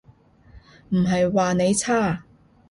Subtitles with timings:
[0.89, 2.23] 唔係話你差